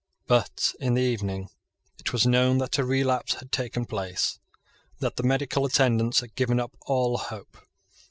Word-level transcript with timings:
But 0.25 0.73
in 0.79 0.95
the 0.95 1.03
evening 1.03 1.49
it 1.99 2.11
was 2.11 2.25
known 2.25 2.57
that 2.57 2.79
a 2.79 2.83
relapse 2.83 3.35
had 3.35 3.51
taken 3.51 3.85
place, 3.85 4.39
and 4.93 4.99
that 5.01 5.15
the 5.17 5.21
medical 5.21 5.63
attendants 5.63 6.21
had 6.21 6.33
given 6.33 6.59
up 6.59 6.75
all 6.87 7.19
hope. 7.19 7.55